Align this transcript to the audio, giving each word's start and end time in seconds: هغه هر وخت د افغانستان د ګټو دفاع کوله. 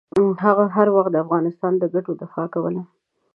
هغه 0.43 0.65
هر 0.75 0.87
وخت 0.95 1.11
د 1.11 1.15
افغانستان 1.25 1.73
د 1.77 1.83
ګټو 1.93 2.11
دفاع 2.21 2.45
کوله. 2.53 2.81